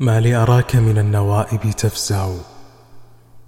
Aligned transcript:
ما 0.00 0.20
لي 0.20 0.34
أراك 0.34 0.76
من 0.76 0.98
النوائب 0.98 1.70
تفزع. 1.70 2.30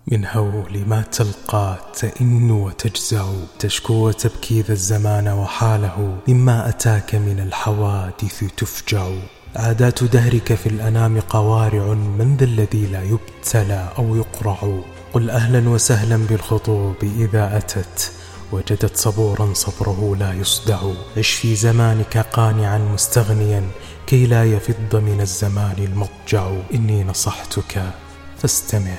من 0.07 0.27
هول 0.27 0.85
ما 0.87 1.03
تلقى 1.03 1.77
تئن 1.95 2.51
وتجزع. 2.51 3.25
تشكو 3.59 3.95
وتبكي 3.95 4.61
ذا 4.61 4.73
الزمان 4.73 5.29
وحاله. 5.29 6.19
مما 6.29 6.69
أتاك 6.69 7.15
من 7.15 7.41
الحوادث 7.41 8.45
تفجع. 8.57 9.09
عادات 9.57 10.05
دهرك 10.05 10.55
في 10.55 10.69
الأنام 10.69 11.21
قوارع 11.21 11.85
من 11.95 12.37
ذا 12.37 12.45
الذي 12.45 12.87
لا 12.87 13.03
يبتلى 13.03 13.89
أو 13.99 14.17
يقرع. 14.17 14.79
قل 15.13 15.31
أهلا 15.31 15.69
وسهلا 15.69 16.17
بالخطوب 16.17 16.97
إذا 17.03 17.57
أتت. 17.57 18.13
وجدت 18.53 18.97
صبورا 18.97 19.55
صبره 19.55 20.17
لا 20.17 20.33
يصدع. 20.33 20.81
عش 21.17 21.31
في 21.31 21.55
زمانك 21.55 22.19
قانعا 22.19 22.79
مستغنيا. 22.79 23.63
كي 24.07 24.27
لا 24.27 24.45
يفض 24.45 24.97
من 24.97 25.21
الزمان 25.21 25.75
المضجع. 25.79 26.51
إني 26.75 27.05
نصحتك 27.05 27.91
فاستمع. 28.39 28.97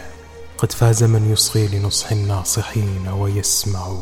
قد 0.58 0.72
فاز 0.72 1.04
من 1.04 1.32
يصغي 1.32 1.68
لنصح 1.68 2.12
الناصحين 2.12 3.08
ويسمع. 3.08 3.98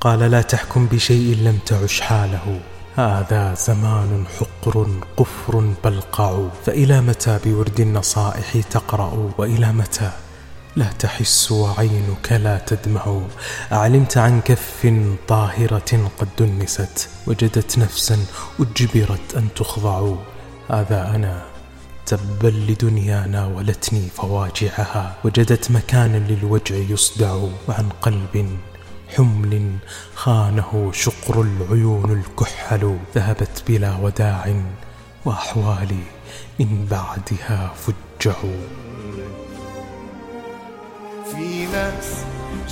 قال 0.00 0.18
لا 0.18 0.42
تحكم 0.42 0.86
بشيء 0.86 1.36
لم 1.36 1.58
تعش 1.66 2.00
حاله. 2.00 2.60
هذا 2.96 3.54
زمان 3.54 4.24
حقر 4.38 4.86
قفر 5.16 5.74
بلقع. 5.84 6.48
فإلى 6.66 7.00
متى 7.00 7.38
بورد 7.44 7.80
النصائح 7.80 8.56
تقرأ؟ 8.70 9.30
وإلى 9.38 9.72
متى؟ 9.72 10.10
لا 10.76 10.86
تحس 10.98 11.52
وعينك 11.52 12.32
لا 12.32 12.58
تدمع. 12.58 13.20
أعلمت 13.72 14.18
عن 14.18 14.40
كف 14.40 14.92
طاهرة 15.28 16.10
قد 16.18 16.28
دنست. 16.38 17.08
وجدت 17.26 17.78
نفسا 17.78 18.18
أجبرت 18.60 19.34
أن 19.36 19.48
تخضع. 19.56 20.14
هذا 20.70 21.14
أنا. 21.14 21.42
تبا 22.06 22.48
لدنيا 22.48 23.26
ناولتني 23.26 24.08
فواجعها. 24.08 25.16
وجدت 25.24 25.70
مكانا 25.70 26.16
للوجع 26.16 26.74
يصدع 26.74 27.34
وعن 27.68 27.88
قلب 28.02 28.58
حمل 29.16 29.76
خانه 30.14 30.90
شقر 30.92 31.42
العيون 31.42 32.12
الكحل. 32.12 32.98
ذهبت 33.14 33.62
بلا 33.68 33.96
وداع 33.96 34.54
وأحوالي 35.24 36.04
من 36.60 36.86
بعدها 36.90 37.72
فجعوا. 37.74 38.60
في 41.32 41.66
ناس 41.66 42.24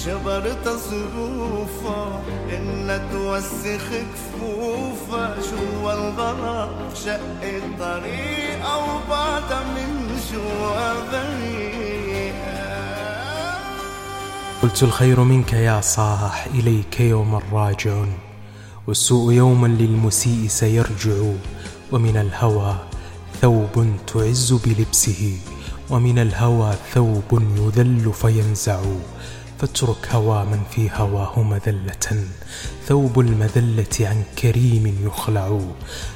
جبرت 0.06 0.68
ظروفها 0.68 2.22
إن 2.50 3.08
توسخ 3.12 3.86
كفوفها 4.14 5.36
الغرام 5.94 6.68
شق 6.94 7.42
الطريق 7.42 8.66
أو 8.66 8.82
بعد 9.10 9.66
من 9.66 10.20
جوا 10.32 10.92
قلت 14.62 14.82
الخير 14.82 15.20
منك 15.20 15.52
يا 15.52 15.80
صاح 15.80 16.46
إليك 16.54 17.00
يوما 17.00 17.42
راجع 17.52 18.04
والسوء 18.86 19.32
يوما 19.32 19.66
للمسيء 19.66 20.48
سيرجع. 20.48 21.22
ومن 21.92 22.16
الهوى 22.16 22.76
ثوب 23.40 23.86
تعز 24.06 24.52
بلبسه. 24.52 25.36
ومن 25.90 26.18
الهوى 26.18 26.74
ثوب 26.94 27.42
يذل 27.56 28.12
فينزع. 28.12 28.80
فاترك 29.62 30.08
هوى 30.12 30.44
من 30.44 30.62
في 30.70 30.90
هواه 30.92 31.42
مذلة 31.42 32.26
ثوب 32.86 33.20
المذلة 33.20 34.08
عن 34.08 34.24
كريم 34.38 35.06
يخلع. 35.06 35.60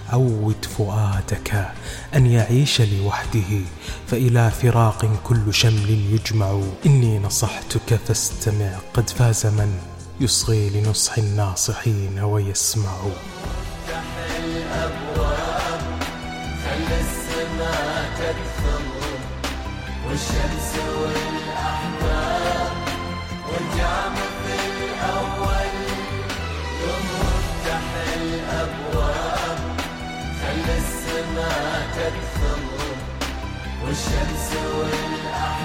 عود 0.09 0.65
فؤادك 0.65 1.69
أن 2.15 2.27
يعيش 2.27 2.81
لوحده 2.81 3.61
فإلى 4.07 4.51
فراق 4.51 5.21
كل 5.25 5.55
شمل 5.55 5.91
يجمع. 5.91 6.61
إني 6.87 7.19
نصحتك 7.19 7.95
فاستمع 8.07 8.71
قد 8.95 9.11
فاز 9.11 9.47
من 9.47 9.79
يصغي 10.21 10.71
لنصح 10.71 11.19
الناصحين 11.19 12.19
ويسمع. 12.19 12.97
الأبواب 14.45 15.81
السماء 17.01 18.35
والشمس 20.09 20.73
والأحباب 21.01 22.86
الثمر 32.15 32.97
والشمس 33.85 34.51
والأعلى 34.79 35.56